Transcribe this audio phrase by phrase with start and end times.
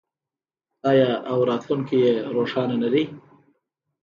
[0.91, 3.03] آیا او راتلونکی یې روښانه نه دی؟